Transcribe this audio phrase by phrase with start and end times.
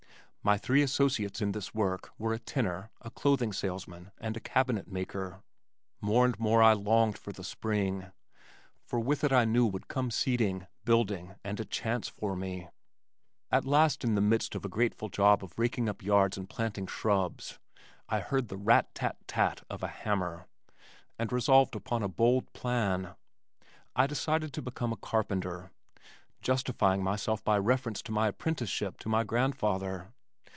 [0.43, 4.87] My three associates in this work were a tinner, a clothing salesman and a cabinet
[4.87, 5.43] maker.
[6.01, 8.11] More and more I longed for the spring,
[8.83, 12.69] for with it I knew would come seeding, building and a chance for me.
[13.51, 16.87] At last in the midst of a grateful job of raking up yards and planting
[16.87, 17.59] shrubs,
[18.09, 20.47] I heard the rat tat tat of a hammer,
[21.19, 23.13] and resolved upon a bold plan.
[23.95, 25.69] I decided to become a carpenter,
[26.41, 30.11] justifying myself by reference to my apprenticeship to my grandfather.